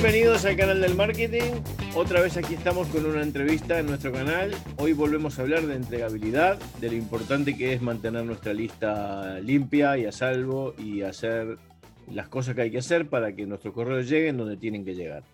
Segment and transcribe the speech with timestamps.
[0.00, 1.54] Bienvenidos al canal del marketing.
[1.96, 4.54] Otra vez aquí estamos con una entrevista en nuestro canal.
[4.76, 9.98] Hoy volvemos a hablar de entregabilidad, de lo importante que es mantener nuestra lista limpia
[9.98, 11.58] y a salvo y hacer
[12.12, 15.24] las cosas que hay que hacer para que nuestros correos lleguen donde tienen que llegar.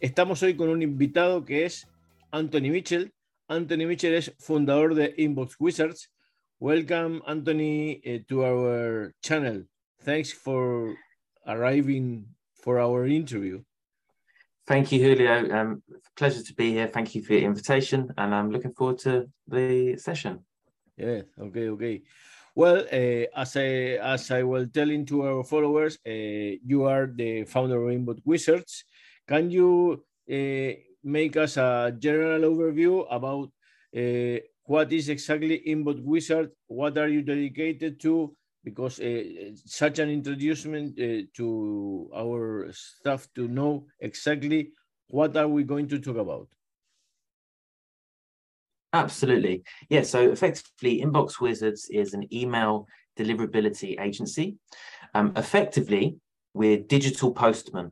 [0.00, 1.86] Estamos hoy con un invitado que es
[2.30, 3.12] Anthony Mitchell.
[3.46, 6.10] Anthony Mitchell es fundador de Inbox Wizards.
[6.60, 9.66] Welcome, Anthony, uh, to our channel.
[10.02, 10.96] Thanks for
[11.44, 13.62] arriving for our interview.
[14.66, 15.50] Thank you, Julio.
[15.54, 15.82] Um,
[16.16, 16.88] pleasure to be here.
[16.88, 20.40] Thank you for your invitation, and I'm looking forward to the session.
[20.96, 21.22] Yeah.
[21.38, 21.68] Okay.
[21.68, 22.02] Okay.
[22.54, 27.44] Well, uh, as I as I was telling to our followers, uh, you are the
[27.44, 28.84] founder of Inbox Wizards.
[29.28, 33.50] Can you uh, make us a general overview about
[33.94, 36.52] uh, what is exactly Inbox Wizard?
[36.68, 38.34] What are you dedicated to?
[38.64, 39.22] Because uh,
[39.66, 44.72] such an introduction uh, to our staff to know exactly
[45.08, 46.48] what are we going to talk about.
[48.92, 49.64] Absolutely.
[49.88, 52.86] Yeah, so effectively, Inbox Wizards is an email
[53.18, 54.56] deliverability agency.
[55.14, 56.16] Um, effectively,
[56.54, 57.90] we're digital postmen.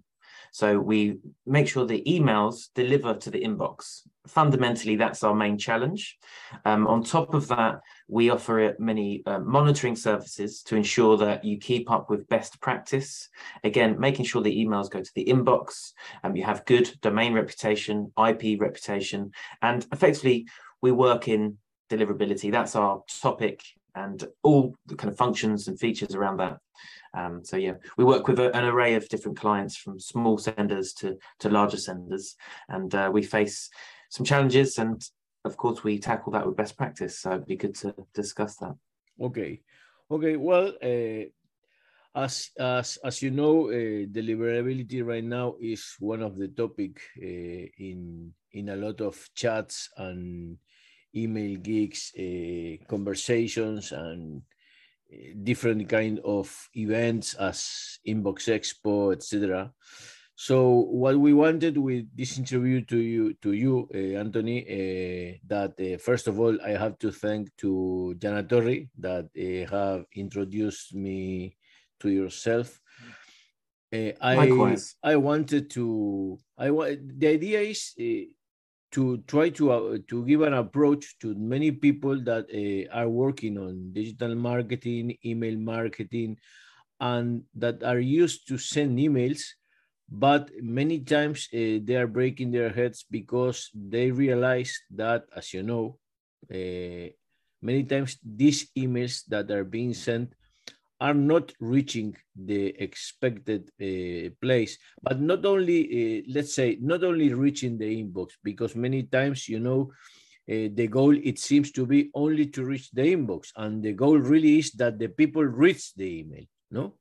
[0.53, 4.03] So we make sure the emails deliver to the inbox.
[4.27, 6.19] Fundamentally, that's our main challenge.
[6.67, 11.57] Um, on top of that, we offer many uh, monitoring services to ensure that you
[11.57, 13.31] keep up with best practice.
[13.65, 15.93] Again, making sure the emails go to the inbox,
[16.23, 19.31] um, you have good domain reputation, IP reputation,
[19.63, 20.47] and effectively,
[20.83, 21.57] we work in
[21.91, 22.53] deliverability.
[22.53, 23.63] That's our topic
[23.95, 26.59] and all the kind of functions and features around that.
[27.15, 30.93] Um, so yeah, we work with a, an array of different clients from small senders
[30.95, 32.37] to, to larger senders,
[32.69, 33.69] and uh, we face
[34.11, 35.03] some challenges and
[35.45, 37.19] of course we tackle that with best practice.
[37.19, 38.75] So it'd be good to discuss that.
[39.21, 39.61] Okay.
[40.11, 40.37] Okay.
[40.37, 41.25] Well, uh,
[42.15, 47.67] as, as, as you know, uh, deliverability right now is one of the topic uh,
[47.79, 50.59] in, in a lot of chats and
[51.15, 54.43] Email Geeks, uh, conversations and
[55.43, 59.73] different kind of events as Inbox Expo, etc.
[60.35, 65.79] So what we wanted with this interview to you, to you, uh, Anthony, uh, that
[65.79, 69.29] uh, first of all I have to thank to Jana Torri that
[69.71, 71.57] have introduced me
[72.01, 72.81] to yourself.
[73.93, 74.97] I Likewise.
[75.03, 78.33] I wanted to I the idea is uh,
[78.93, 83.59] to try to uh, to give an approach to many people that uh, are working
[83.59, 86.37] on digital marketing, email marketing,
[87.01, 89.43] and that are used to send emails,
[90.09, 95.63] but many times uh, they are breaking their heads because they realize that, as you
[95.63, 95.99] know,
[96.53, 97.09] uh,
[97.63, 100.35] many times these emails that are being sent
[101.03, 102.15] are not reaching
[102.51, 108.29] the expected uh, place but not only uh, let's say not only reaching the inbox
[108.45, 109.91] because many times you know
[110.53, 114.17] uh, the goal it seems to be only to reach the inbox and the goal
[114.17, 116.95] really is that the people reach the email no?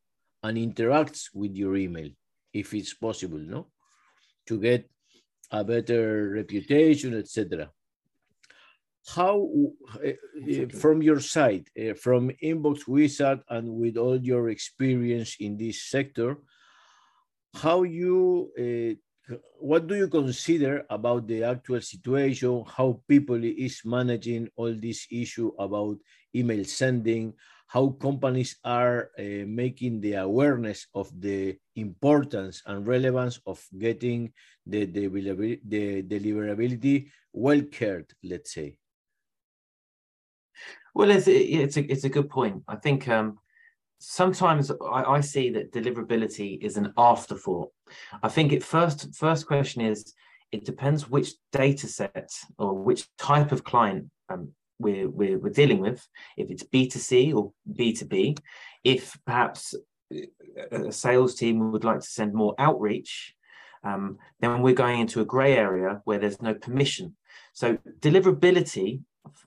[0.43, 2.09] And interacts with your email
[2.53, 3.67] if it's possible no?
[4.47, 4.89] To get
[5.51, 7.69] a better reputation etc
[9.07, 9.49] how
[10.05, 15.89] uh, from your side uh, from inbox wizard and with all your experience in this
[15.89, 16.37] sector
[17.55, 18.93] how you uh,
[19.59, 25.51] what do you consider about the actual situation how people is managing all this issue
[25.57, 25.97] about
[26.35, 27.33] email sending
[27.67, 34.31] how companies are uh, making the awareness of the importance and relevance of getting
[34.65, 35.07] the, the,
[35.65, 38.77] the deliverability well cared let's say
[40.93, 42.63] well, it's it's a it's a good point.
[42.67, 43.39] I think um,
[43.99, 47.69] sometimes I, I, see that deliverability is an afterthought.
[48.23, 50.13] I think it first first question is
[50.51, 54.49] it depends which data set or which type of client um,
[54.79, 56.05] we're, we're, we're dealing with.
[56.35, 58.37] If it's B2C or B2B,
[58.83, 59.73] if perhaps
[60.71, 63.33] a sales team would like to send more outreach,
[63.83, 67.15] um, then we're going into a gray area where there's no permission.
[67.53, 69.01] So deliverability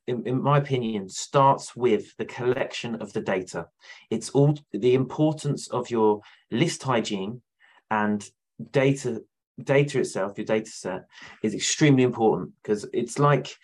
[0.06, 3.66] in, in, my opinion, starts with the collection of the data.
[4.10, 7.42] It's all the importance of your list hygiene
[7.90, 8.28] and
[8.70, 9.22] data
[9.62, 11.04] data itself, your data set,
[11.42, 13.56] is extremely important because it's like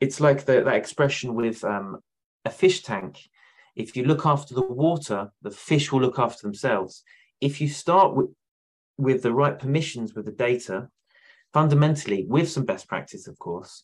[0.00, 1.98] it's like the, that expression with um,
[2.44, 3.18] a fish tank.
[3.74, 7.02] If you look after the water, the fish will look after themselves.
[7.40, 8.30] If you start with
[8.96, 10.88] with the right permissions with the data,
[11.52, 13.82] fundamentally, with some best practice, of course,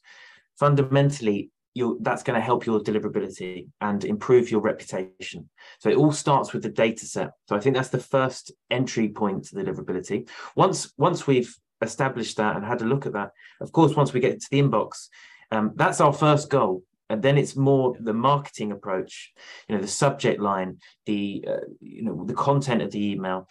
[0.61, 5.49] fundamentally you that's going to help your deliverability and improve your reputation.
[5.79, 7.31] So it all starts with the data set.
[7.49, 10.29] So I think that's the first entry point to deliverability.
[10.57, 13.31] Once once we've established that and had a look at that,
[13.61, 15.09] of course, once we get to the inbox,
[15.51, 16.83] um, that's our first goal.
[17.09, 19.33] And then it's more the marketing approach,
[19.69, 23.49] you know, the subject line, the uh, you know the content of the email.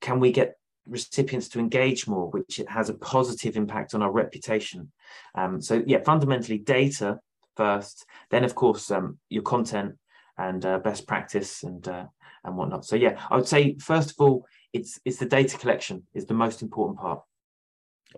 [0.00, 0.56] Can we get
[0.86, 4.90] recipients to engage more, which it has a positive impact on our reputation.
[5.34, 7.20] Um, so yeah, fundamentally data
[7.56, 9.96] first, then of course um, your content
[10.38, 12.06] and uh, best practice and uh,
[12.44, 12.84] and whatnot.
[12.84, 16.34] So yeah, I would say first of all, it's it's the data collection is the
[16.34, 17.20] most important part.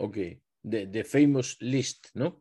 [0.00, 2.36] Okay, the the famous list, no?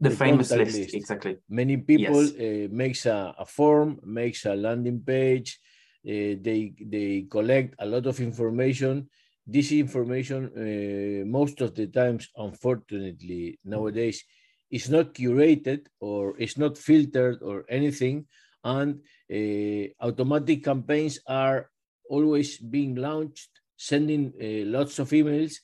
[0.00, 1.38] The, the famous list, list, exactly.
[1.48, 2.34] Many people yes.
[2.34, 5.58] uh, makes a, a form, makes a landing page.
[6.06, 9.08] Uh, they they collect a lot of information
[9.46, 14.24] this information uh, most of the times unfortunately nowadays
[14.70, 18.26] is not curated or is not filtered or anything
[18.64, 19.00] and
[19.32, 21.70] uh, automatic campaigns are
[22.08, 25.56] always being launched sending uh, lots of emails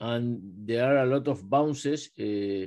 [0.00, 2.66] and there are a lot of bounces uh,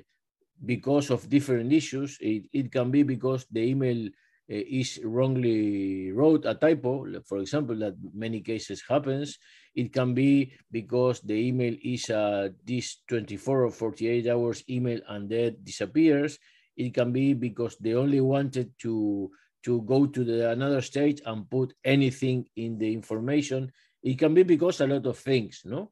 [0.65, 2.17] because of different issues.
[2.19, 4.09] It, it can be because the email uh,
[4.47, 9.37] is wrongly wrote a typo for example that many cases happens
[9.77, 15.29] it can be because the email is uh, this 24 or 48 hours email and
[15.29, 16.39] then disappears.
[16.75, 19.29] It can be because they only wanted to
[19.63, 23.71] to go to the another stage and put anything in the information.
[24.01, 25.91] It can be because a lot of things, no?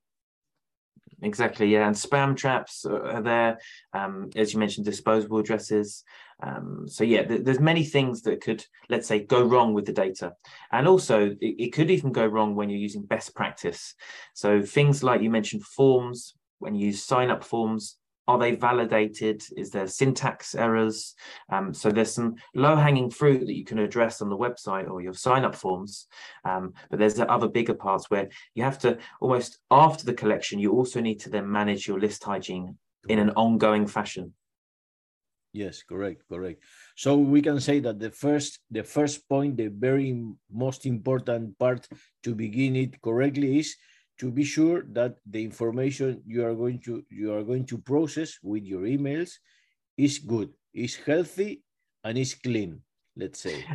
[1.21, 3.57] Exactly yeah and spam traps are there
[3.93, 6.03] um, as you mentioned disposable addresses.
[6.43, 9.93] Um, so yeah th- there's many things that could let's say go wrong with the
[9.93, 10.33] data.
[10.71, 13.95] And also it, it could even go wrong when you're using best practice.
[14.33, 17.97] So things like you mentioned forms when you sign up forms
[18.27, 19.43] are they validated?
[19.55, 21.15] Is there syntax errors?
[21.49, 25.13] Um, so there's some low-hanging fruit that you can address on the website or your
[25.13, 26.07] sign-up forms.
[26.43, 30.71] Um, but there's other bigger parts where you have to almost after the collection, you
[30.71, 32.77] also need to then manage your list hygiene
[33.07, 34.33] in an ongoing fashion.
[35.53, 36.61] Yes, correct, correct.
[36.97, 40.21] So we can say that the first, the first point, the very
[40.51, 41.87] most important part
[42.23, 43.77] to begin it correctly is
[44.19, 48.39] to be sure that the information you are going to you are going to process
[48.41, 49.31] with your emails
[49.97, 51.61] is good, is healthy,
[52.03, 52.81] and is clean.
[53.17, 53.65] Let's say.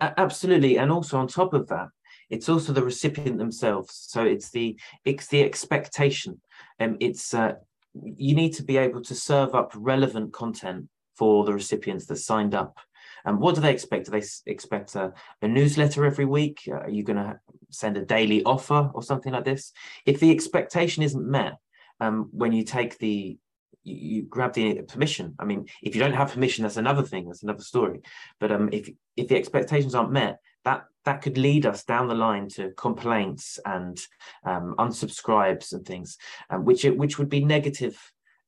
[0.00, 1.88] Absolutely, and also on top of that,
[2.30, 4.06] it's also the recipient themselves.
[4.08, 6.40] So it's the it's the expectation,
[6.78, 7.54] and um, it's uh,
[7.94, 12.54] you need to be able to serve up relevant content for the recipients that signed
[12.54, 12.78] up
[13.26, 14.06] and what do they expect?
[14.06, 15.12] Do they expect a,
[15.42, 16.62] a newsletter every week?
[16.68, 17.38] Uh, are you going to
[17.70, 19.72] send a daily offer or something like this?
[20.06, 21.54] If the expectation isn't met,
[22.00, 23.36] um, when you take the
[23.82, 25.34] you, you, grab the permission.
[25.38, 27.26] I mean, if you don't have permission, that's another thing.
[27.26, 28.00] That's another story.
[28.40, 32.14] But um, if if the expectations aren't met, that that could lead us down the
[32.14, 33.98] line to complaints and
[34.44, 36.18] um, unsubscribes and things,
[36.50, 37.96] um, which which would be negative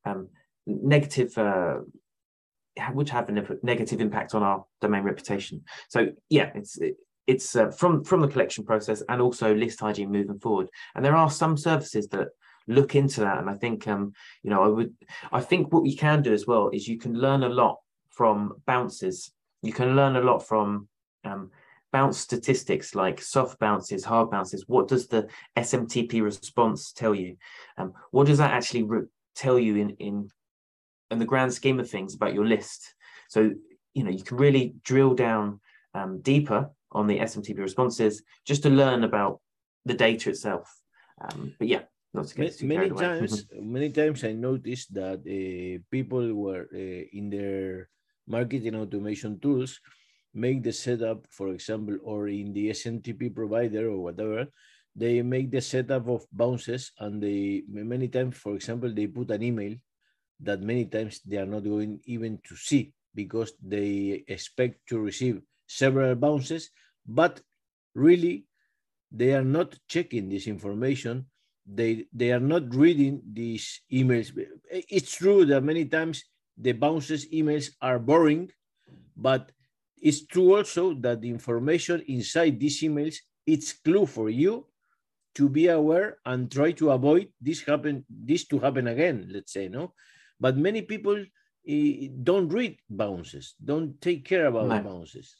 [0.05, 0.29] um,
[0.67, 1.79] negative uh,
[2.93, 5.63] would have a negative impact on our domain reputation.
[5.89, 6.97] So yeah, it's it,
[7.27, 10.69] it's uh, from from the collection process and also list hygiene moving forward.
[10.95, 12.29] And there are some services that
[12.67, 13.39] look into that.
[13.39, 14.95] And I think um, you know I would
[15.33, 17.79] I think what you can do as well is you can learn a lot
[18.11, 19.31] from bounces.
[19.63, 20.89] You can learn a lot from
[21.25, 21.51] um,
[21.93, 24.65] bounce statistics like soft bounces, hard bounces.
[24.67, 27.37] What does the SMTP response tell you?
[27.77, 28.89] Um, what does that actually
[29.35, 30.31] tell you in in
[31.11, 32.95] in the grand scheme of things about your list.
[33.29, 33.53] So,
[33.95, 35.61] you know, you can really drill down
[35.95, 39.41] um, deeper on the SMTP responses just to learn about
[39.85, 40.73] the data itself.
[41.21, 41.83] Um, but yeah,
[42.15, 47.03] not to get many, many times, many times I noticed that uh, people were uh,
[47.13, 47.89] in their
[48.27, 49.81] marketing automation tools
[50.35, 54.47] make the setup, for example, or in the SMTP provider or whatever,
[54.95, 59.43] they make the setup of bounces and they many times, for example, they put an
[59.43, 59.75] email
[60.41, 65.43] that many times they are not going even to see because they expect to receive
[65.67, 66.71] several bounces,
[67.07, 67.41] but
[67.95, 68.47] really
[69.11, 71.27] they are not checking this information.
[71.67, 74.33] They, they are not reading these emails.
[74.71, 76.25] It's true that many times
[76.57, 78.51] the bounces emails are boring,
[79.17, 79.53] but
[80.01, 83.17] it's true also that the information inside these emails
[83.47, 84.67] it's clue for you
[85.35, 89.69] to be aware and try to avoid this happen this to happen again let's say
[89.69, 89.93] no
[90.41, 94.81] but many people uh, don't read bounces, don't take care about no.
[94.81, 95.37] bounces.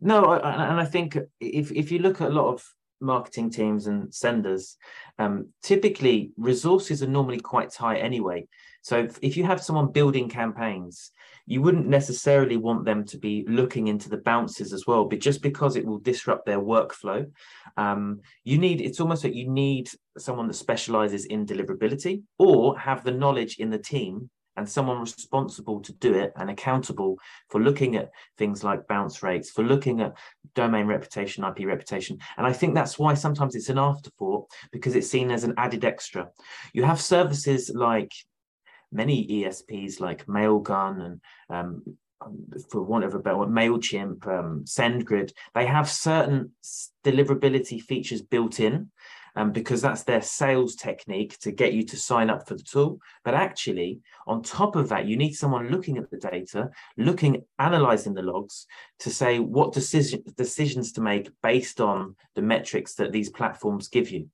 [0.00, 2.62] No, and I think if if you look at a lot of
[3.00, 4.76] marketing teams and senders,
[5.18, 8.46] um, typically resources are normally quite tight anyway.
[8.82, 11.10] So if you have someone building campaigns,
[11.46, 15.42] you wouldn't necessarily want them to be looking into the bounces as well, but just
[15.42, 17.30] because it will disrupt their workflow,
[17.76, 23.04] um, you need it's almost like you need someone that specializes in deliverability or have
[23.04, 27.18] the knowledge in the team and someone responsible to do it and accountable
[27.48, 30.14] for looking at things like bounce rates, for looking at
[30.54, 32.18] domain reputation, IP reputation.
[32.36, 35.84] And I think that's why sometimes it's an afterthought because it's seen as an added
[35.84, 36.28] extra.
[36.72, 38.12] You have services like
[38.92, 41.82] many ESPs like Mailgun and um,
[42.70, 46.52] for want of a better word, MailChimp, um, SendGrid, they have certain
[47.04, 48.90] deliverability features built in
[49.36, 52.98] um, because that's their sales technique to get you to sign up for the tool.
[53.24, 58.14] But actually, on top of that, you need someone looking at the data, looking, analyzing
[58.14, 58.66] the logs
[59.00, 64.10] to say what decision, decisions to make based on the metrics that these platforms give
[64.10, 64.28] you.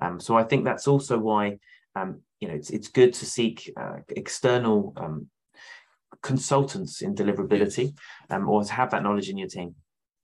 [0.00, 1.58] Um, so I think that's also why
[1.98, 5.28] um, you know, it's, it's good to seek uh, external um,
[6.22, 7.96] consultants in deliverability
[8.30, 9.74] um, or to have that knowledge in your team.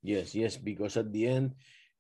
[0.03, 1.55] Yes, yes, because at the end,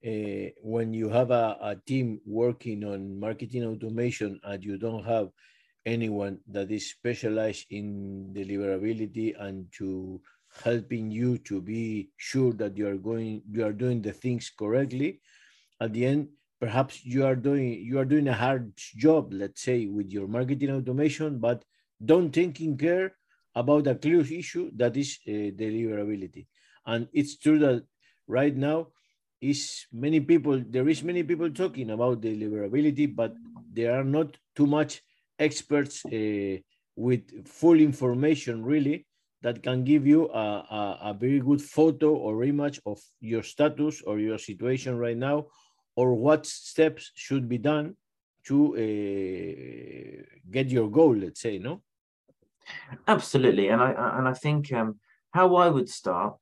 [0.06, 5.28] uh, when you have a, a team working on marketing automation and you don't have
[5.86, 10.20] anyone that is specialized in deliverability and to
[10.62, 15.20] helping you to be sure that you are going you are doing the things correctly
[15.80, 16.28] at the end
[16.64, 18.72] perhaps you are doing you are doing a hard
[19.04, 21.64] job let's say with your marketing automation but
[22.10, 23.12] don't think taking care
[23.54, 26.46] about a clear issue that is uh, deliverability.
[26.86, 27.84] And it's true that
[28.26, 28.88] right now
[29.40, 33.34] is many people there is many people talking about deliverability but
[33.72, 35.02] there are not too much
[35.38, 36.56] experts uh,
[36.96, 39.06] with full information really
[39.42, 40.46] that can give you a,
[40.80, 45.44] a, a very good photo or image of your status or your situation right now
[45.96, 47.96] or what steps should be done
[48.46, 51.82] to uh, get your goal let's say no?
[53.06, 53.68] Absolutely.
[53.68, 54.98] And i and i think um,
[55.32, 56.36] how i would start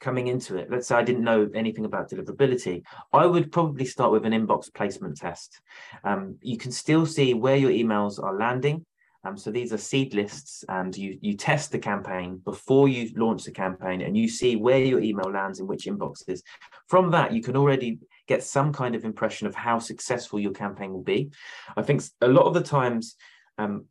[0.00, 4.10] coming into it let's say i didn't know anything about deliverability i would probably start
[4.10, 5.60] with an inbox placement test.
[6.02, 8.84] Um, you can still see where your emails are landing.
[9.24, 13.44] Um, so these are seed lists, and you you test the campaign before you launch
[13.44, 16.42] the campaign, and you see where your email lands in which inboxes.
[16.88, 20.92] From that, you can already get some kind of impression of how successful your campaign
[20.92, 21.30] will be.
[21.76, 23.16] I think a lot of the times
[23.58, 23.86] um,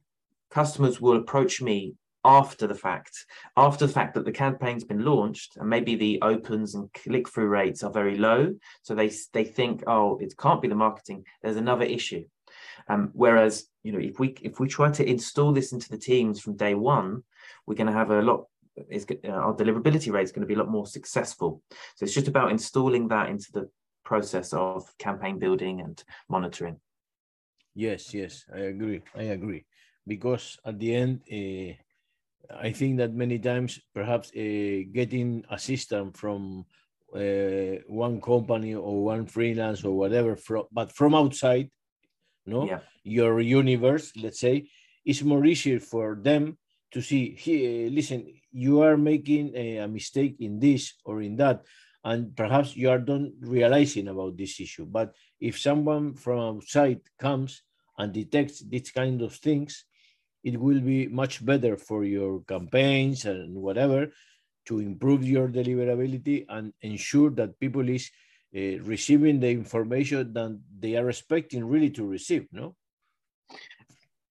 [0.49, 3.25] customers will approach me after the fact,
[3.57, 7.83] after the fact that the campaign's been launched and maybe the opens and click-through rates
[7.83, 8.53] are very low.
[8.81, 12.23] So they, they think, oh, it can't be the marketing, there's another issue.
[12.87, 16.39] Um, whereas, you know, if we if we try to install this into the teams
[16.39, 17.23] from day one,
[17.65, 18.45] we're going to have a lot
[18.89, 21.61] is uh, our deliverability rate is going to be a lot more successful.
[21.95, 23.69] So it's just about installing that into the
[24.03, 26.79] process of campaign building and monitoring.
[27.75, 29.01] Yes, yes, I agree.
[29.15, 29.65] I agree.
[30.05, 31.74] Because at the end, uh,
[32.60, 36.65] I think that many times perhaps uh, getting a system from
[37.15, 41.69] uh, one company or one freelance or whatever, from, but from outside,
[42.45, 42.79] no, yeah.
[43.03, 44.67] your universe, let's say,
[45.05, 46.57] is more easier for them
[46.91, 47.36] to see.
[47.39, 51.63] Hey, listen, you are making a, a mistake in this or in that
[52.03, 54.86] and perhaps you are not realizing about this issue.
[54.86, 57.63] But if someone from outside comes
[57.98, 59.86] and detects these kind of things,
[60.43, 64.12] it will be much better for your campaigns and whatever
[64.65, 68.10] to improve your deliverability and ensure that people is
[68.55, 72.48] uh, receiving the information that they are expecting really to receive.
[72.51, 72.75] No.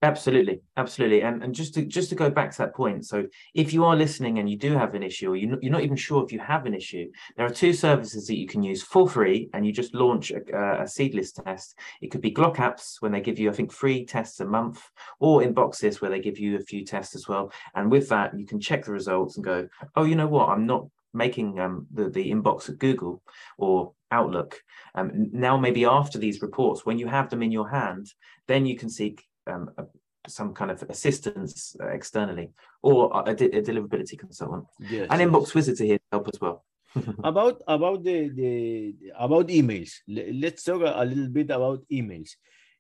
[0.05, 3.07] Absolutely, absolutely, and and just to just to go back to that point.
[3.07, 5.71] So, if you are listening and you do have an issue, or you're not, you're
[5.71, 8.65] not even sure if you have an issue, there are two services that you can
[8.65, 11.77] use for free, and you just launch a, a seed list test.
[12.01, 14.83] It could be GlockApps when they give you, I think, free tests a month,
[15.21, 17.53] or Inboxes where they give you a few tests as well.
[17.77, 20.67] And with that, you can check the results and go, oh, you know what, I'm
[20.67, 23.23] not making um, the the inbox at Google
[23.57, 24.61] or Outlook.
[24.97, 28.09] Um, now, maybe after these reports, when you have them in your hand,
[28.49, 29.85] then you can seek um, a,
[30.29, 32.51] some kind of assistance uh, externally
[32.83, 34.65] or a, a, deliverability consultant.
[34.79, 35.55] Yes, and Inbox yes.
[35.55, 36.65] Wizards are here to help as well.
[37.25, 39.93] about about the, the about emails.
[40.07, 42.31] Let's talk a little bit about emails.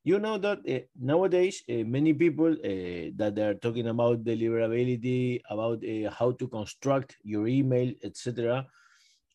[0.04, 5.82] You know that uh, nowadays uh, many people uh, that are talking about deliverability, about
[5.84, 8.66] uh, how to construct your email, etc.,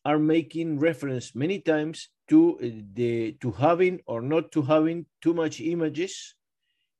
[0.04, 5.34] are making reference many times to uh, the to having or not to having too
[5.34, 6.34] much images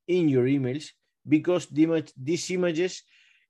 [0.08, 0.86] in your emails
[1.26, 3.02] because the image, these images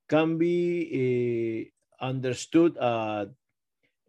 [0.09, 3.27] can be uh, understood uh,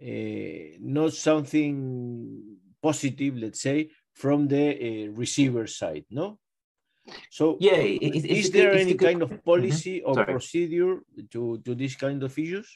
[0.01, 6.39] uh, not something positive, let's say, from the uh, receiver side, no?
[7.32, 9.50] So yeah, is, it, is there any kind of mm-hmm.
[9.50, 10.34] policy or Sorry.
[10.34, 11.00] procedure
[11.32, 12.70] to to this kind of issues?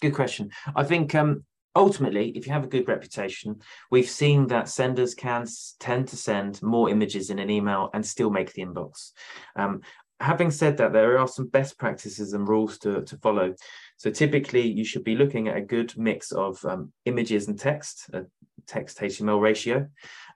[0.00, 0.50] Good question.
[0.74, 1.44] I think um,
[1.76, 5.46] ultimately, if you have a good reputation, we've seen that senders can
[5.78, 9.12] tend to send more images in an email and still make the inbox.
[9.54, 9.82] Um,
[10.18, 13.54] having said that, there are some best practices and rules to, to follow.
[13.96, 18.10] So typically, you should be looking at a good mix of um, images and text,
[18.12, 18.24] a
[18.66, 19.86] text HTML ratio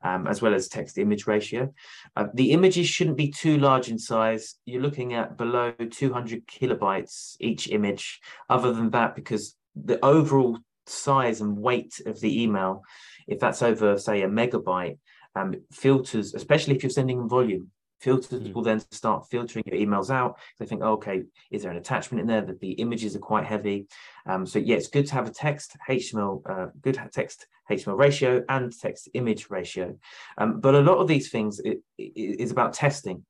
[0.02, 1.72] um, as well as text image ratio.
[2.16, 4.56] Uh, the images shouldn't be too large in size.
[4.64, 8.20] You're looking at below 200 kilobytes each image.
[8.48, 12.82] Other than that, because the overall size and weight of the email,
[13.26, 14.98] if that's over, say, a megabyte,
[15.34, 17.70] um, filters, especially if you're sending in volume,
[18.00, 18.52] filters mm.
[18.54, 20.38] will then start filtering your emails out.
[20.58, 23.44] They think, oh, okay, is there an attachment in there that the images are quite
[23.44, 23.86] heavy?
[24.26, 28.44] Um, so yeah, it's good to have a text HTML, uh, good text HTML ratio
[28.48, 29.96] and text image ratio.
[30.38, 33.24] Um, but a lot of these things it, it is about testing.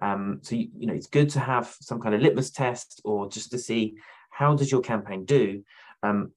[0.00, 3.28] Um, so you, you know, it's good to have some kind of litmus test or
[3.28, 3.94] just to see
[4.30, 5.62] how does your campaign do.
[6.02, 6.32] Um,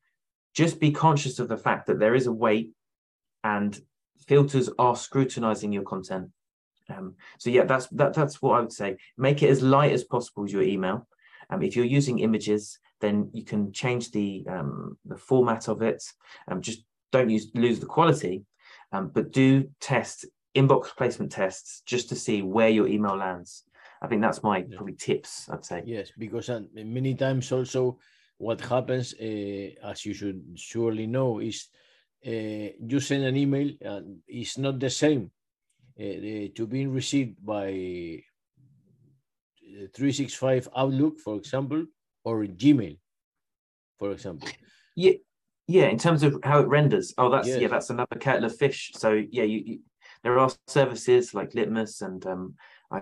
[0.53, 2.71] just be conscious of the fact that there is a weight
[3.43, 3.79] and
[4.27, 6.29] filters are scrutinizing your content
[6.91, 8.97] um, so yeah, that's that, that's what I would say.
[9.17, 11.07] Make it as light as possible as your email.
[11.49, 16.03] Um, if you're using images, then you can change the um, the format of it.
[16.47, 18.43] Um, just don't use lose the quality,
[18.91, 23.63] um, but do test inbox placement tests just to see where your email lands.
[24.01, 24.75] I think that's my yeah.
[24.75, 25.49] probably tips.
[25.49, 27.99] I'd say yes, because uh, many times also
[28.41, 31.67] what happens, uh, as you should surely know, is
[32.25, 35.29] uh, you send an email and it's not the same
[35.99, 37.67] uh, to being received by
[39.61, 41.85] uh, 365 Outlook, for example,
[42.23, 42.97] or Gmail,
[43.99, 44.49] for example.
[44.95, 45.13] Yeah,
[45.67, 45.85] yeah.
[45.85, 47.61] In terms of how it renders, oh, that's yes.
[47.61, 48.91] yeah, that's another kettle of fish.
[48.95, 49.79] So yeah, you, you
[50.23, 52.55] there are services like Litmus and um,
[52.91, 53.01] I,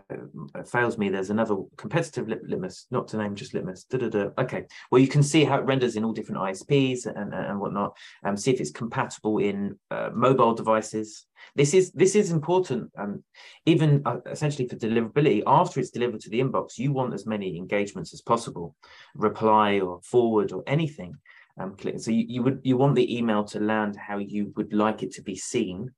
[0.55, 1.09] it fails me.
[1.09, 3.85] There's another competitive litmus, not to name just litmus.
[3.85, 4.29] Da, da, da.
[4.37, 7.97] Okay, well you can see how it renders in all different ISPs and, and whatnot.
[8.23, 11.25] Um, see if it's compatible in uh, mobile devices.
[11.55, 12.91] This is this is important.
[12.97, 13.23] Um,
[13.65, 17.57] even uh, essentially for deliverability, after it's delivered to the inbox, you want as many
[17.57, 18.75] engagements as possible,
[19.15, 21.15] reply or forward or anything.
[21.59, 25.03] Um, so you, you would you want the email to land how you would like
[25.03, 25.91] it to be seen.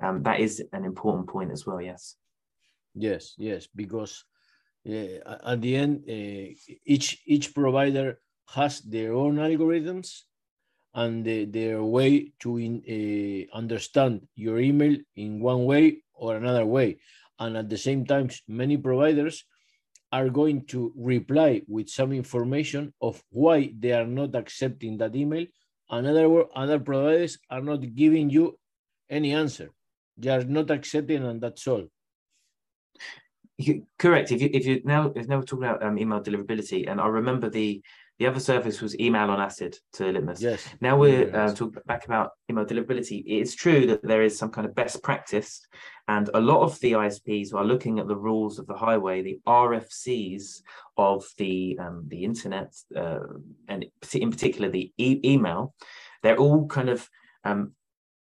[0.00, 1.80] Um, that is an important point as well.
[1.80, 2.16] Yes.
[2.94, 4.24] Yes, yes, because
[4.88, 6.54] uh, at the end, uh,
[6.84, 8.18] each each provider
[8.54, 10.22] has their own algorithms
[10.94, 16.64] and the, their way to in, uh, understand your email in one way or another
[16.64, 16.98] way.
[17.38, 19.44] And at the same time, many providers
[20.12, 25.46] are going to reply with some information of why they are not accepting that email.
[25.90, 28.56] Another other providers are not giving you
[29.10, 29.70] any answer.
[30.16, 31.88] They are not accepting, and that's all.
[33.56, 34.32] You, correct.
[34.32, 37.06] If you if you now if now we're talking about um, email deliverability, and I
[37.06, 37.82] remember the
[38.18, 40.40] the other service was email on acid to Litmus.
[40.40, 40.64] Yes.
[40.80, 41.52] Now we're yes.
[41.52, 43.22] uh, talking back about email deliverability.
[43.26, 45.66] It's true that there is some kind of best practice,
[46.08, 49.40] and a lot of the ISPs are looking at the rules of the highway, the
[49.46, 50.62] RFCs
[50.96, 53.20] of the um, the internet, uh,
[53.68, 55.74] and in particular the e- email.
[56.22, 57.08] They're all kind of,
[57.44, 57.72] um,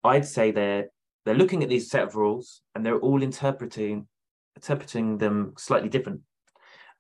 [0.03, 0.89] I'd say they're
[1.25, 4.07] they're looking at these set of rules, and they're all interpreting
[4.57, 6.21] interpreting them slightly different.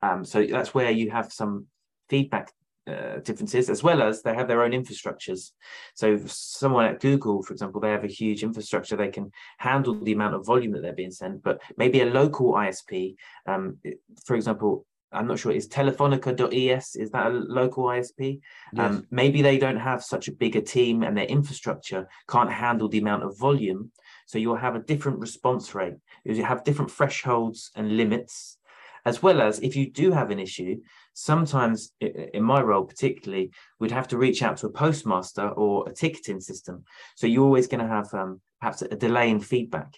[0.01, 1.67] Um, so that's where you have some
[2.09, 2.51] feedback
[2.87, 5.51] uh, differences, as well as they have their own infrastructures.
[5.93, 8.95] So, someone at Google, for example, they have a huge infrastructure.
[8.95, 11.43] They can handle the amount of volume that they're being sent.
[11.43, 13.15] But maybe a local ISP,
[13.45, 13.77] um,
[14.25, 18.39] for example, I'm not sure is Telefonica.es is that a local ISP?
[18.73, 18.89] Yes.
[18.89, 22.99] Um, maybe they don't have such a bigger team and their infrastructure can't handle the
[22.99, 23.91] amount of volume.
[24.27, 25.95] So you'll have a different response rate.
[26.23, 28.57] You have different thresholds and limits,
[29.05, 30.81] as well as if you do have an issue,
[31.13, 35.93] sometimes in my role particularly, we'd have to reach out to a postmaster or a
[35.93, 36.83] ticketing system.
[37.15, 39.93] So you're always going to have um, perhaps a delay in feedback.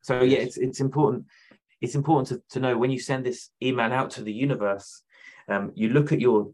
[0.00, 1.26] So yeah, it's it's important.
[1.82, 5.02] It's important to, to know when you send this email out to the universe,
[5.48, 6.52] um, you look at your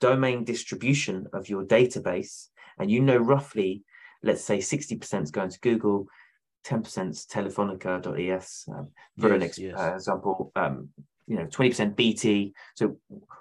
[0.00, 2.48] domain distribution of your database,
[2.78, 3.82] and you know roughly,
[4.22, 6.06] let's say 60% is going to Google,
[6.66, 9.74] 10% telefonica.es um, for yes, an ex- yes.
[9.78, 10.88] uh, example um,
[11.26, 12.96] you know 20% bt so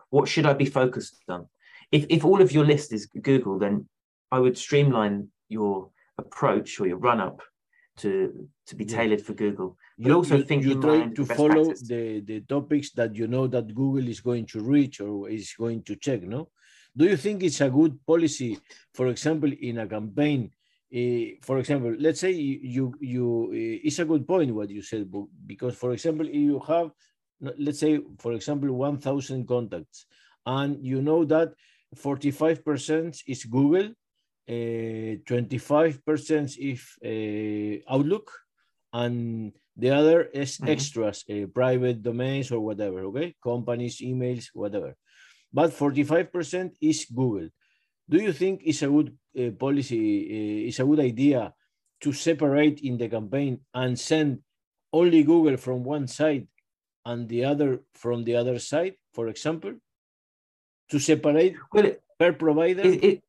[0.09, 1.47] what should i be focused on?
[1.91, 3.87] If, if all of your list is google then
[4.31, 7.41] i would streamline your approach or your run up
[7.97, 9.77] to to be tailored for google.
[9.97, 13.47] But you, also you, think you try to follow the the topics that you know
[13.47, 16.49] that google is going to reach or is going to check no?
[16.95, 18.59] Do you think it's a good policy
[18.93, 20.51] for example in a campaign
[20.93, 25.11] uh, for example, let's say you you uh, it's a good point what you said
[25.45, 26.91] because for example, you have
[27.57, 30.05] let's say for example 1,000 contacts,
[30.45, 31.53] and you know that
[31.95, 33.91] 45% is Google,
[34.47, 38.31] 25% uh, is uh, Outlook,
[38.93, 40.71] and the other is mm -hmm.
[40.71, 43.35] extras, uh, private domains or whatever, okay?
[43.39, 44.95] Companies, emails, whatever.
[45.51, 47.49] But 45% is Google.
[48.09, 51.53] Do you think it's a good uh, policy, uh, it's a good idea
[52.01, 54.39] to separate in the campaign and send
[54.91, 56.47] only Google from one side
[57.05, 59.73] and the other from the other side, for example?
[60.89, 62.81] To separate well, it, per provider?
[62.81, 63.23] It, it,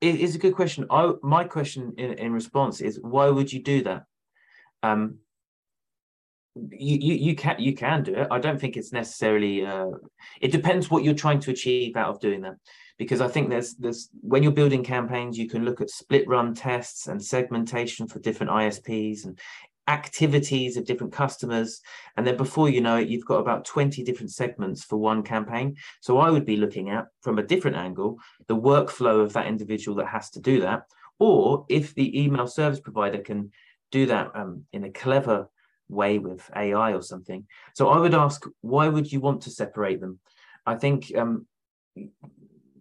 [0.00, 0.86] it is a good question.
[0.90, 4.04] I, my question in, in response is why would you do that?
[4.82, 5.18] Um,
[6.54, 8.28] you, you you can you can do it.
[8.30, 9.64] I don't think it's necessarily.
[9.64, 9.90] Uh,
[10.40, 12.56] it depends what you're trying to achieve out of doing that,
[13.00, 16.52] because I think there's there's when you're building campaigns, you can look at split run
[16.54, 19.38] tests and segmentation for different ISPs and
[19.88, 21.80] activities of different customers,
[22.18, 25.76] and then before you know it, you've got about 20 different segments for one campaign.
[26.02, 29.96] So I would be looking at from a different angle the workflow of that individual
[29.96, 30.82] that has to do that,
[31.18, 33.50] or if the email service provider can
[33.90, 35.48] do that um, in a clever
[35.88, 37.46] way with AI or something.
[37.74, 40.18] So I would ask, why would you want to separate them?
[40.66, 41.46] I think, um,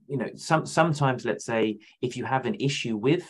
[0.09, 3.29] you know, some, sometimes, let's say, if you have an issue with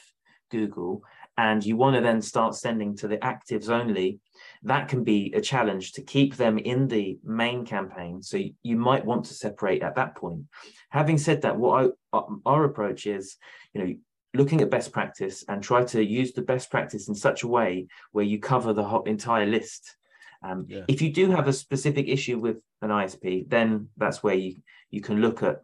[0.50, 1.04] Google
[1.38, 4.20] and you want to then start sending to the actives only,
[4.64, 8.22] that can be a challenge to keep them in the main campaign.
[8.22, 10.46] So you might want to separate at that point.
[10.90, 13.38] Having said that, what I, our approach is,
[13.74, 13.94] you know,
[14.34, 17.88] looking at best practice and try to use the best practice in such a way
[18.12, 19.98] where you cover the whole entire list.
[20.44, 20.84] Um, yeah.
[20.88, 24.56] If you do have a specific issue with an ISP, then that's where you
[24.92, 25.62] you can look at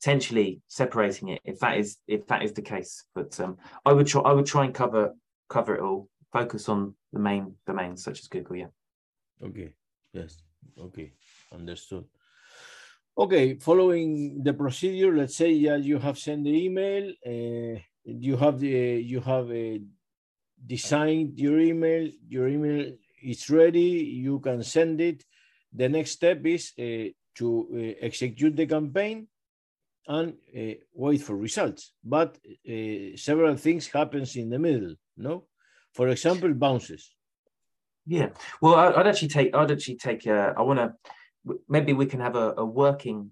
[0.00, 3.04] potentially separating it if that is if that is the case.
[3.14, 5.14] But um, I would try I would try and cover
[5.48, 6.08] cover it all.
[6.32, 8.56] Focus on the main domains such as Google.
[8.56, 8.72] Yeah.
[9.42, 9.72] Okay.
[10.12, 10.42] Yes.
[10.78, 11.12] Okay.
[11.52, 12.04] Understood.
[13.16, 13.54] Okay.
[13.54, 17.12] Following the procedure, let's say yeah, you have sent the email.
[17.26, 19.80] Uh, you have the you have a
[20.66, 23.80] designed your email your email is ready
[24.26, 25.24] you can send it
[25.72, 29.28] the next step is uh, to uh, execute the campaign
[30.08, 35.44] and uh, wait for results but uh, several things happens in the middle no
[35.92, 37.14] for example bounces
[38.06, 38.28] yeah
[38.60, 40.92] well i'd actually take i'd actually take uh, i want to
[41.68, 43.30] maybe we can have a, a working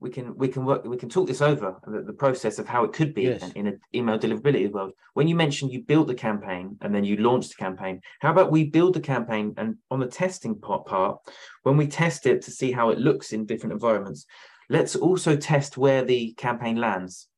[0.00, 2.84] we can we can work we can talk this over the, the process of how
[2.84, 3.42] it could be yes.
[3.42, 4.92] in, in an email deliverability world.
[5.14, 8.50] When you mentioned you built the campaign and then you launched the campaign, how about
[8.50, 11.18] we build the campaign and on the testing part part,
[11.62, 14.26] when we test it to see how it looks in different environments,
[14.70, 17.28] let's also test where the campaign lands.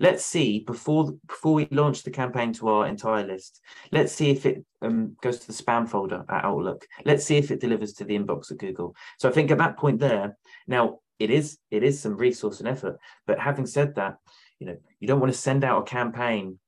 [0.00, 3.60] Let's see before before we launch the campaign to our entire list.
[3.90, 6.86] Let's see if it um, goes to the spam folder at Outlook.
[7.04, 8.94] Let's see if it delivers to the inbox at Google.
[9.18, 12.68] So I think at that point there, now it is it is some resource and
[12.68, 12.98] effort.
[13.26, 14.16] But having said that,
[14.60, 16.58] you know, you don't want to send out a campaign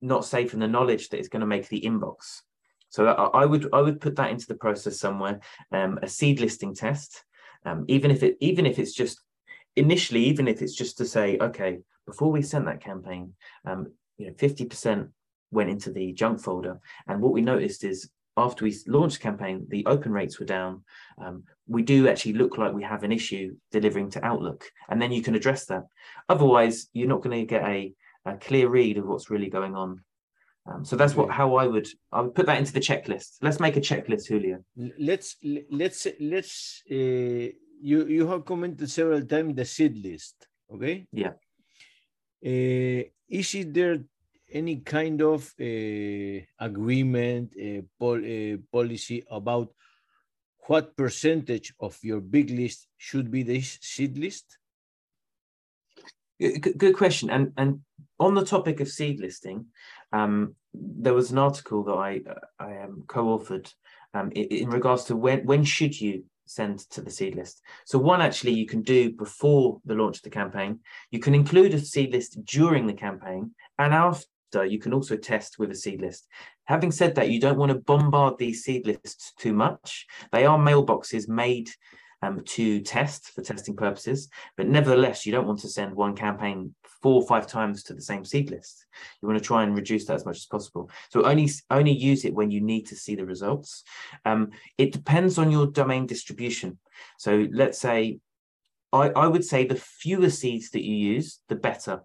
[0.00, 2.42] not safe in the knowledge that it's going to make the inbox.
[2.90, 5.40] So I, would I would put that into the process somewhere.
[5.72, 7.24] Um, a seed listing test,
[7.64, 9.20] um, even if it even if it's just
[9.76, 13.34] initially, even if it's just to say, okay, before we sent that campaign,
[13.64, 15.08] um, you know, fifty percent
[15.50, 19.66] went into the junk folder, and what we noticed is after we launched the campaign,
[19.68, 20.84] the open rates were down.
[21.18, 25.12] Um, we do actually look like we have an issue delivering to Outlook, and then
[25.12, 25.84] you can address that.
[26.28, 27.94] Otherwise, you're not going to get a,
[28.26, 30.02] a, clear read of what's really going on.
[30.66, 33.36] Um, so that's what how I would I would put that into the checklist.
[33.40, 34.58] Let's make a checklist, Julio.
[34.98, 35.36] Let's
[35.70, 40.46] let's let's uh, you you have commented several times the seed list.
[40.72, 41.06] Okay.
[41.12, 41.34] Yeah.
[42.44, 43.98] Uh, is it there
[44.52, 49.72] any kind of uh, agreement, uh, pol uh, policy about
[50.66, 54.58] what percentage of your big list should be this seed list?
[56.40, 57.30] Good, good question.
[57.30, 57.80] And and
[58.18, 59.66] on the topic of seed listing,
[60.12, 62.20] um, there was an article that I
[62.58, 63.72] I um, co-authored
[64.14, 67.62] um, in, in, regards to when when should you send to the seed list.
[67.84, 70.80] So one actually you can do before the launch of the campaign.
[71.10, 75.58] You can include a seed list during the campaign, and after you can also test
[75.58, 76.26] with a seed list.
[76.64, 80.06] Having said that, you don't want to bombard these seed lists too much.
[80.32, 81.70] They are mailboxes made
[82.22, 86.74] um, to test for testing purposes, but nevertheless, you don't want to send one campaign
[87.02, 88.86] four or five times to the same seed list.
[89.20, 90.90] You want to try and reduce that as much as possible.
[91.10, 93.84] So only only use it when you need to see the results.
[94.24, 96.78] Um, it depends on your domain distribution.
[97.18, 98.18] So let's say
[98.92, 102.02] I, I would say the fewer seeds that you use, the better,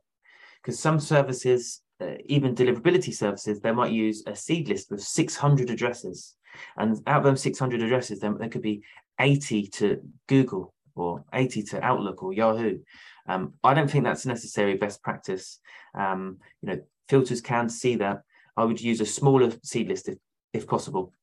[0.62, 5.70] because some services uh, even deliverability services, they might use a seed list with 600
[5.70, 6.36] addresses.
[6.78, 8.82] And out of those 600 addresses, then there could be
[9.20, 12.80] 80 to Google or 80 to Outlook or Yahoo.
[13.28, 15.60] Um, I don't think that's necessary best practice.
[15.96, 18.22] Um, you know, filters can see that.
[18.58, 20.18] I would use a smaller seed list if,
[20.54, 21.14] if possible.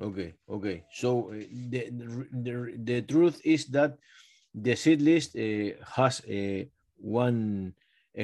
[0.00, 0.84] Okay, okay.
[0.92, 3.96] So uh, the, the, the truth is that
[4.54, 6.64] the seed list uh, has a uh,
[6.98, 7.74] one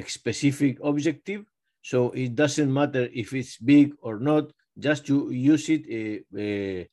[0.07, 1.45] specific objective.
[1.81, 6.83] So it doesn't matter if it's big or not, just to use it uh, uh,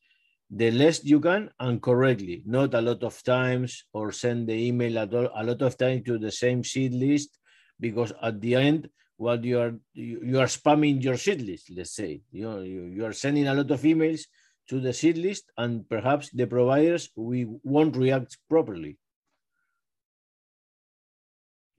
[0.53, 4.99] the less you can and correctly, not a lot of times or send the email
[4.99, 7.39] at all, a lot of time to the same seed list
[7.79, 12.21] because at the end, what you are you, are spamming your seed list, let's say.
[12.31, 14.23] You, know, you, you are sending a lot of emails
[14.67, 18.97] to the seed list and perhaps the providers we won't react properly.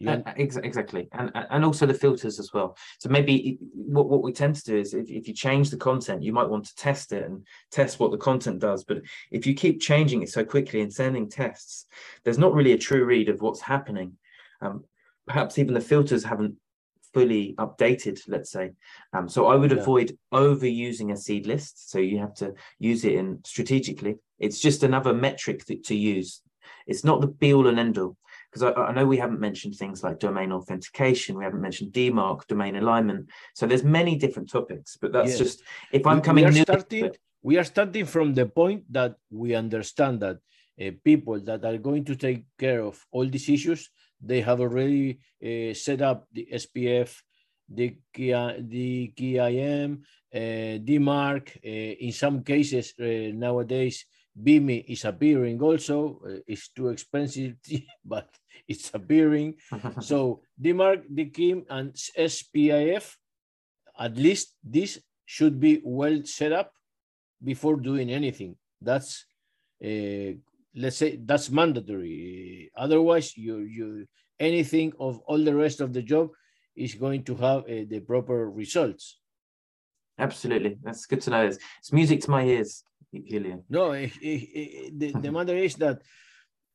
[0.02, 0.20] Yeah.
[0.26, 2.76] Uh, exactly, and and also the filters as well.
[2.98, 6.24] So maybe what, what we tend to do is if, if you change the content,
[6.24, 8.82] you might want to test it and test what the content does.
[8.82, 11.86] But if you keep changing it so quickly and sending tests,
[12.24, 14.16] there's not really a true read of what's happening.
[14.60, 14.84] Um,
[15.28, 16.56] perhaps even the filters haven't
[17.14, 18.72] fully updated, let's say.
[19.12, 19.78] Um, so I would yeah.
[19.78, 21.90] avoid overusing a seed list.
[21.90, 24.16] So you have to use it in strategically.
[24.40, 26.42] It's just another metric to use.
[26.86, 28.16] It's not the be all and end all
[28.52, 32.46] because I, I, know we haven't mentioned things like domain authentication, we haven't mentioned DMARC,
[32.46, 33.30] domain alignment.
[33.54, 35.38] So there's many different topics, but that's yes.
[35.38, 37.10] just if I'm coming we are, starting,
[37.42, 40.38] we are starting from the point that we understand that
[40.80, 45.18] uh, people that are going to take care of all these issues, they have already
[45.42, 47.16] uh, set up the SPF,
[47.68, 50.02] the, DKIM,
[50.34, 51.56] uh, DMARC.
[51.56, 54.04] Uh, in some cases, uh, nowadays,
[54.40, 56.20] BIMI is appearing also.
[56.24, 57.56] Uh, it's too expensive,
[58.04, 58.28] but
[58.68, 59.54] it's appearing.
[60.00, 63.16] so DMARC, DKIM, and SPIF,
[63.98, 66.72] at least this should be well set up
[67.42, 68.56] before doing anything.
[68.80, 69.24] That's
[69.84, 70.38] uh,
[70.74, 72.70] let's say that's mandatory.
[72.76, 74.06] Otherwise, you you
[74.38, 76.30] anything of all the rest of the job
[76.74, 79.18] is going to have uh, the proper results.
[80.18, 81.46] Absolutely, that's good to know.
[81.46, 82.84] It's, it's music to my ears.
[83.12, 83.62] Julian.
[83.68, 86.00] No, it, it, the, the matter is that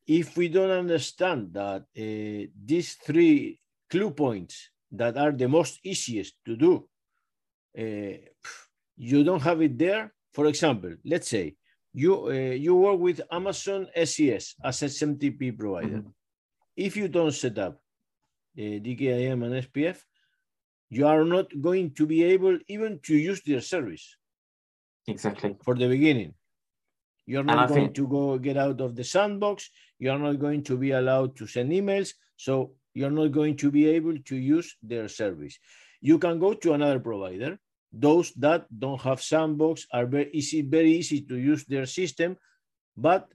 [0.08, 6.36] if we don't understand that uh, these three clue points that are the most easiest
[6.46, 6.88] to do,
[7.78, 8.17] uh,
[8.96, 10.13] you don't have it there.
[10.34, 11.56] For example, let's say
[11.93, 16.00] you uh, you work with Amazon SES as SMTP provider.
[16.00, 16.10] Mm-hmm.
[16.76, 17.82] If you don't set up
[18.58, 19.98] uh, DKIM and SPF,
[20.89, 24.15] you are not going to be able even to use their service.
[25.08, 25.56] Exactly.
[25.63, 26.34] For the beginning.
[27.27, 27.95] You're not going think...
[27.95, 29.69] to go get out of the sandbox.
[29.99, 32.13] You're not going to be allowed to send emails.
[32.37, 35.59] So you're not going to be able to use their service.
[36.01, 37.59] You can go to another provider.
[37.91, 42.37] Those that don't have sandbox are very easy, very easy to use their system.
[42.95, 43.27] But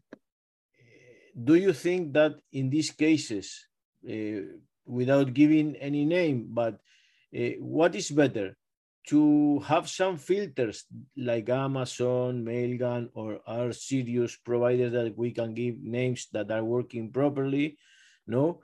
[0.78, 3.66] eh, do you think that in these cases,
[4.08, 6.80] uh, without giving any name, but
[7.36, 8.56] uh, what is better?
[9.08, 10.84] To have some filters
[11.16, 17.10] like Amazon, Mailgun, or our serious providers that we can give names that are working
[17.10, 17.78] properly,
[18.26, 18.60] no?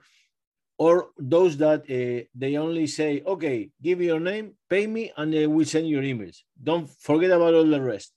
[0.79, 5.47] Or those that uh, they only say, okay, give your name, pay me, and they
[5.47, 6.39] will send your emails.
[6.63, 8.13] Don't forget about all the rest.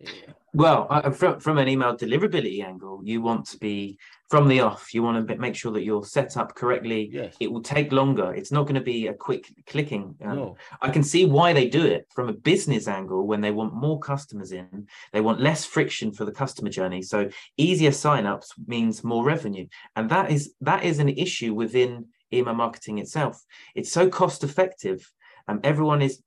[0.00, 0.10] Yeah.
[0.54, 3.98] Well, uh, from, from an email deliverability angle, you want to be
[4.30, 4.94] from the off.
[4.94, 7.10] You want to make sure that you're set up correctly.
[7.12, 7.36] Yes.
[7.38, 8.32] It will take longer.
[8.32, 10.14] It's not going to be a quick clicking.
[10.24, 10.56] Um, no.
[10.80, 13.98] I can see why they do it from a business angle when they want more
[13.98, 14.88] customers in.
[15.12, 17.02] They want less friction for the customer journey.
[17.02, 22.54] So easier signups means more revenue, and that is that is an issue within email
[22.54, 23.44] marketing itself.
[23.74, 25.12] It's so cost effective.
[25.46, 26.22] Um, everyone is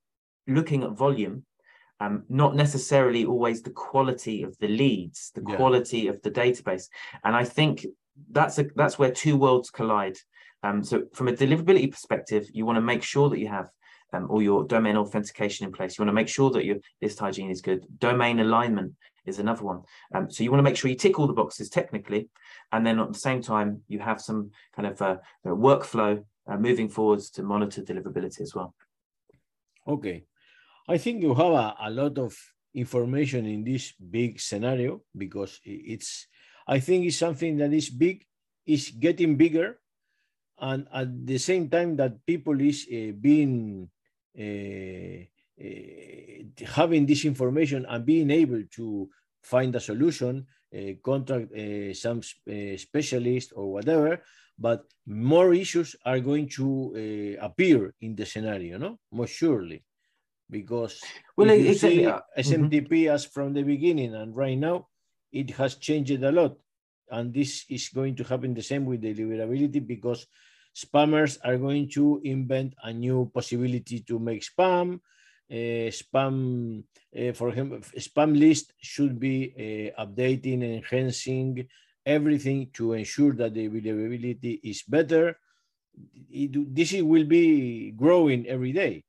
[0.47, 1.43] looking at volume
[2.01, 5.55] um, not necessarily always the quality of the leads, the yeah.
[5.55, 6.89] quality of the database.
[7.23, 7.85] And I think
[8.31, 10.17] that's a, that's where two worlds collide.
[10.63, 13.69] Um, so from a deliverability perspective, you want to make sure that you have
[14.13, 15.97] um, all your domain authentication in place.
[15.97, 17.85] You want to make sure that your list hygiene is good.
[17.99, 18.93] Domain alignment
[19.27, 19.81] is another one.
[20.15, 22.29] Um, so you want to make sure you tick all the boxes technically,
[22.71, 26.89] and then at the same time you have some kind of uh, workflow uh, moving
[26.89, 28.73] forwards to monitor deliverability as well.
[29.87, 30.23] Okay,
[30.87, 32.35] I think you have a, a lot of
[32.73, 36.27] information in this big scenario because it's,
[36.67, 38.25] I think it's something that is big,
[38.65, 39.79] is getting bigger,
[40.59, 43.89] and at the same time that people is uh, being
[44.37, 45.25] uh,
[45.61, 49.09] uh, having this information and being able to
[49.43, 54.21] find a solution, uh, contract uh, some uh, specialist or whatever.
[54.61, 58.99] but more issues are going to appear in the scenario, no?
[59.11, 59.83] Most surely,
[60.51, 60.99] because
[61.37, 62.03] well, exactly.
[62.03, 63.15] see SMTP mm-hmm.
[63.15, 64.87] as from the beginning and right now,
[65.31, 66.57] it has changed a lot,
[67.09, 70.27] and this is going to happen the same with deliverability because
[70.75, 74.99] spammers are going to invent a new possibility to make spam.
[75.49, 76.83] Uh, spam,
[77.17, 79.51] uh, for example, spam list should be
[79.97, 81.67] uh, updating, enhancing
[82.05, 85.37] everything to ensure that the availability is better.
[86.29, 89.03] It, this will be growing every day.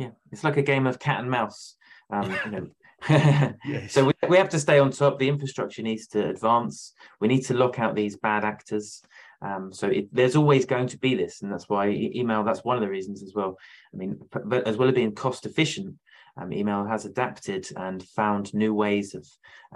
[0.00, 1.76] Yeah, it's like a game of cat and mouse.
[2.08, 3.92] Um, you know, yes.
[3.92, 5.18] So we, we have to stay on top.
[5.18, 6.94] The infrastructure needs to advance.
[7.20, 9.02] We need to lock out these bad actors.
[9.42, 12.44] Um, so it, there's always going to be this, and that's why email.
[12.44, 13.58] That's one of the reasons as well.
[13.92, 15.96] I mean, but as well as being cost efficient,
[16.38, 19.26] um, email has adapted and found new ways of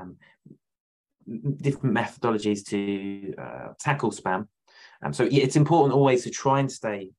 [0.00, 0.16] um,
[1.58, 4.48] different methodologies to uh, tackle spam.
[5.02, 7.10] Um, so it's important always to try and stay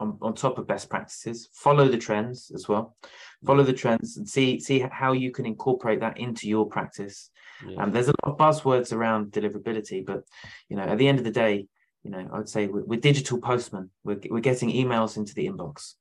[0.00, 2.96] on, on top of best practices, follow the trends as well,
[3.44, 7.30] follow the trends and see see how you can incorporate that into your practice.
[7.66, 7.82] Yeah.
[7.82, 10.24] Um, there's a lot of buzzwords around deliverability, but
[10.68, 11.66] you know, at the end of the day,
[12.02, 13.90] you know, I'd say we're, we're digital postmen.
[14.04, 15.94] We're, we're getting emails into the inbox,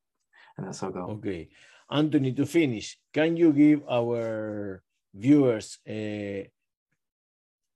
[0.57, 1.11] and that's our goal.
[1.11, 1.49] Okay,
[1.89, 6.47] Anthony, to finish, can you give our viewers uh,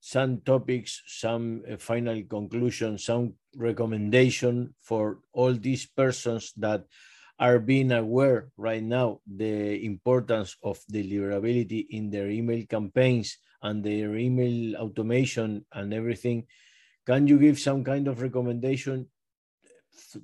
[0.00, 6.84] some topics, some uh, final conclusion, some recommendation for all these persons that
[7.38, 14.14] are being aware right now the importance of deliverability in their email campaigns and their
[14.16, 16.46] email automation and everything.
[17.06, 19.08] Can you give some kind of recommendation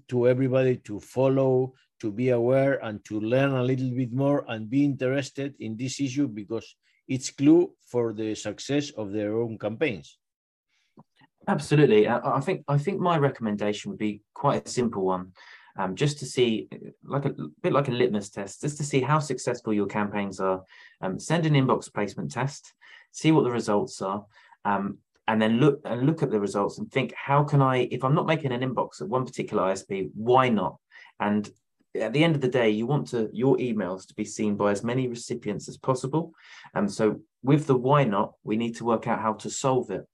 [0.09, 4.71] to everybody to follow, to be aware, and to learn a little bit more and
[4.71, 6.77] be interested in this issue because
[7.09, 10.19] it's clue for the success of their own campaigns.
[11.49, 12.09] Absolutely.
[12.09, 15.33] I think I think my recommendation would be quite a simple one.
[15.79, 16.69] Um, just to see,
[17.05, 20.41] like a, a, bit like a litmus test, just to see how successful your campaigns
[20.41, 20.63] are.
[21.03, 22.73] Um, send an inbox placement test,
[23.13, 24.25] see what the results are,
[24.65, 28.05] um, and then look and look at the results and think, how can I, if
[28.05, 30.79] I'm not making an inbox at one particular ISP, why not?
[31.21, 31.49] And
[32.01, 34.71] at the end of the day, you want to your emails to be seen by
[34.71, 36.33] as many recipients as possible.
[36.75, 39.91] And um, so with the why not, we need to work out how to solve
[39.91, 40.07] it.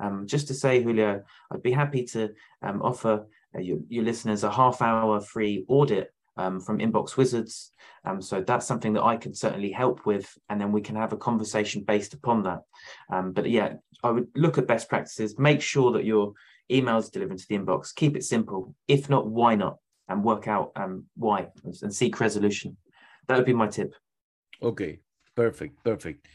[0.00, 2.30] Um, just to say, Julio, I'd be happy to
[2.62, 7.72] um, offer uh, your, your, listeners a half hour free audit um, from Inbox Wizards.
[8.04, 11.12] Um, so that's something that I can certainly help with, and then we can have
[11.12, 12.60] a conversation based upon that.
[13.12, 16.32] Um, but yeah, I would look at best practices, make sure that your
[16.70, 18.74] emails delivered to the inbox, keep it simple.
[18.86, 19.78] If not, why not?
[20.08, 21.48] and work out um, why
[21.82, 22.76] and seek resolution.
[23.26, 23.94] That would be my tip.
[24.62, 25.00] Okay,
[25.36, 26.26] perfect, perfect.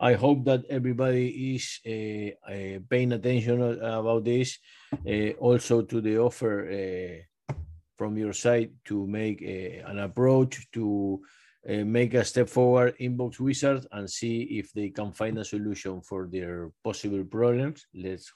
[0.00, 4.58] I hope that everybody is uh, uh, paying attention about this.
[4.92, 7.54] Uh, also to the offer uh,
[7.96, 11.20] from your side to make uh, an approach to
[11.68, 16.00] uh, make a step forward inbox wizard and see if they can find a solution
[16.00, 17.86] for their possible problems.
[17.92, 18.32] Let's.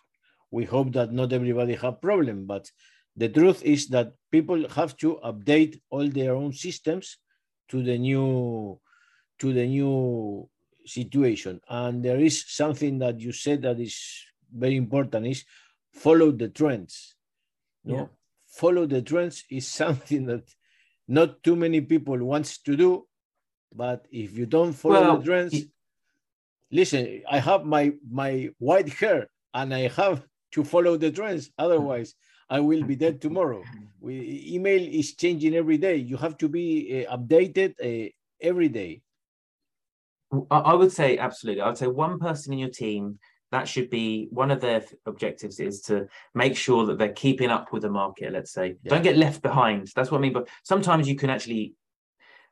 [0.51, 2.71] We hope that not everybody have problem, but
[3.17, 7.17] the truth is that people have to update all their own systems
[7.69, 8.79] to the new
[9.39, 10.49] to the new
[10.87, 15.45] situation and there is something that you said that is very important is
[15.93, 17.15] follow the trends
[17.85, 17.97] no?
[17.97, 18.07] yeah.
[18.47, 20.45] follow the trends is something that
[21.09, 23.07] not too many people wants to do
[23.75, 25.69] but if you don't follow well, the trends it...
[26.71, 32.15] listen i have my my white hair and i have to follow the trends otherwise
[32.53, 33.65] I will be dead tomorrow.
[33.99, 35.97] We, email is changing every day.
[35.97, 38.11] You have to be uh, updated uh,
[38.43, 39.01] every day.
[40.51, 41.63] I would say absolutely.
[41.63, 43.19] I would say one person in your team
[43.53, 47.71] that should be one of their objectives is to make sure that they're keeping up
[47.71, 48.33] with the market.
[48.33, 48.91] Let's say yeah.
[48.91, 49.93] don't get left behind.
[49.95, 50.33] That's what I mean.
[50.33, 51.75] But sometimes you can actually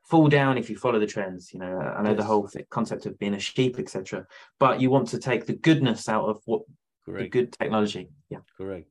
[0.02, 1.54] fall down if you follow the trends.
[1.54, 2.18] You know, I know yes.
[2.18, 4.26] the whole concept of being a sheep, etc.
[4.58, 6.62] But you want to take the goodness out of what
[7.06, 7.22] Correct.
[7.22, 8.10] the good technology.
[8.28, 8.88] Yeah, correct.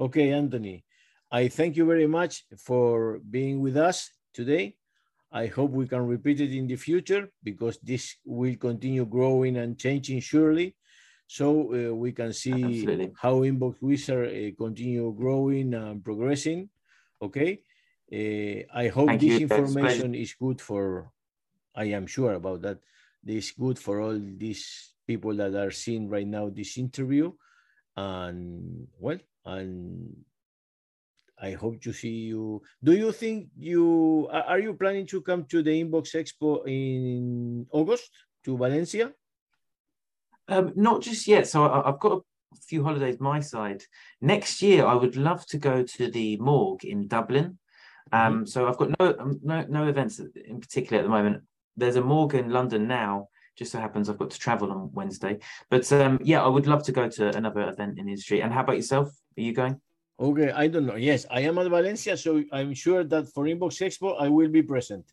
[0.00, 0.84] Okay, Anthony,
[1.30, 4.77] I thank you very much for being with us today.
[5.30, 9.78] I hope we can repeat it in the future because this will continue growing and
[9.78, 10.74] changing surely.
[11.26, 13.12] So uh, we can see Absolutely.
[13.20, 16.70] how Inbox Wizard uh, continue growing and progressing.
[17.20, 17.60] Okay.
[18.10, 19.46] Uh, I hope Thank this you.
[19.46, 21.12] information is good for,
[21.76, 22.78] I am sure about that.
[23.22, 27.32] This good for all these people that are seeing right now this interview.
[27.94, 30.24] And well, and
[31.40, 32.62] I hope to see you.
[32.82, 38.10] Do you think you are you planning to come to the Inbox Expo in August
[38.44, 39.12] to Valencia?
[40.48, 41.46] Um, not just yet.
[41.46, 43.82] So I, have got a few holidays my side.
[44.20, 47.58] Next year, I would love to go to the morgue in Dublin.
[48.10, 48.44] Um, mm-hmm.
[48.46, 51.42] So I've got no um, no no events in particular at the moment.
[51.76, 53.28] There's a morgue in London now.
[53.56, 55.38] Just so happens I've got to travel on Wednesday.
[55.68, 58.40] But um, yeah, I would love to go to another event in the industry.
[58.40, 59.08] And how about yourself?
[59.36, 59.80] Are you going?
[60.20, 60.96] Okay, I don't know.
[60.96, 64.62] Yes, I am at Valencia, so I'm sure that for Inbox Expo I will be
[64.62, 65.04] present.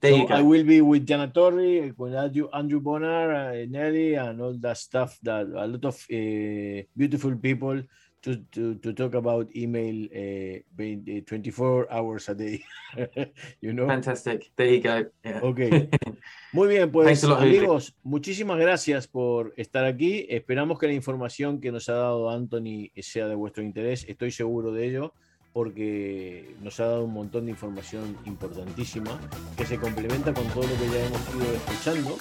[0.00, 0.34] There so you go.
[0.34, 4.78] I will be with Jana Torri, with Andrew, Andrew Bonar, uh, Nelly, and all that
[4.78, 7.82] stuff that a lot of uh, beautiful people
[8.22, 12.64] to, to, to talk about email uh, uh 24 hours a day.
[13.60, 13.86] you know?
[13.86, 14.50] Fantastic.
[14.56, 15.04] There you go.
[15.24, 15.40] Yeah.
[15.40, 15.88] Okay.
[16.52, 20.26] Muy bien, pues amigos, muchísimas gracias por estar aquí.
[20.28, 24.04] Esperamos que la información que nos ha dado Anthony sea de vuestro interés.
[24.06, 25.14] Estoy seguro de ello
[25.54, 29.18] porque nos ha dado un montón de información importantísima
[29.56, 32.16] que se complementa con todo lo que ya hemos ido escuchando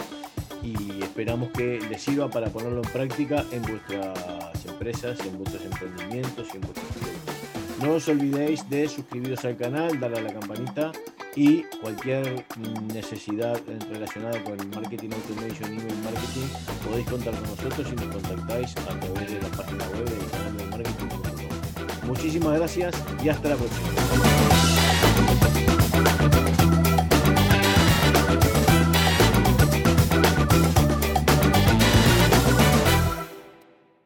[0.63, 6.47] y esperamos que les sirva para ponerlo en práctica en vuestras empresas, en vuestros emprendimientos
[6.53, 7.35] y en vuestros proyectos.
[7.83, 10.93] No os olvidéis de suscribiros al canal, darle a la campanita
[11.35, 12.45] y cualquier
[12.93, 13.59] necesidad
[13.89, 16.47] relacionada con el marketing automation, email marketing,
[16.85, 20.09] podéis contar con nosotros y nos contactáis a través de la página web
[20.57, 21.07] de marketing.
[22.05, 23.91] Muchísimas gracias y hasta la próxima.